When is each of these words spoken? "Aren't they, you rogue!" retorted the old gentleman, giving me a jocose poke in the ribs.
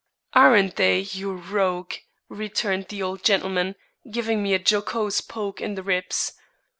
"Aren't 0.33 0.77
they, 0.77 1.01
you 1.01 1.31
rogue!" 1.35 1.93
retorted 2.27 2.89
the 2.89 3.03
old 3.03 3.23
gentleman, 3.23 3.75
giving 4.09 4.41
me 4.41 4.55
a 4.55 4.63
jocose 4.67 5.21
poke 5.21 5.61
in 5.61 5.75
the 5.75 5.83
ribs. 5.83 6.33